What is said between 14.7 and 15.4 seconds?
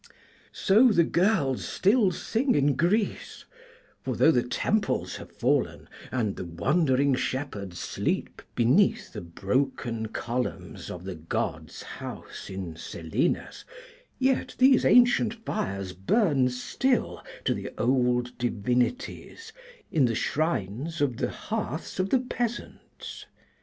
ancient